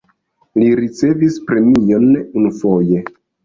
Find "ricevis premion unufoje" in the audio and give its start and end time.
0.79-3.07